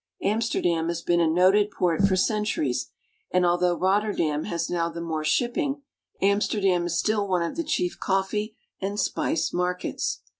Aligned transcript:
Amsterdam 0.23 0.87
has 0.87 1.03
been 1.03 1.19
a 1.21 1.27
noted 1.27 1.69
port 1.69 2.01
for 2.07 2.15
centuries, 2.15 2.89
and 3.29 3.45
although 3.45 3.77
Rotterdam 3.77 4.45
has 4.45 4.67
now 4.67 4.89
the 4.89 4.99
more 4.99 5.23
shipping, 5.23 5.83
Am 6.19 6.39
sterdam 6.41 6.87
is 6.87 6.97
still 6.97 7.27
one 7.27 7.43
of 7.43 7.55
the 7.55 7.63
chief 7.63 7.99
coffee 7.99 8.55
and 8.81 8.99
spice 8.99 9.53
markets. 9.53 10.21